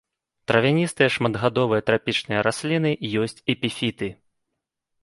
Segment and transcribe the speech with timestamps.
[0.51, 2.91] Травяністыя шматгадовыя трапічныя расліны,
[3.27, 4.07] ёсць эпіфіты.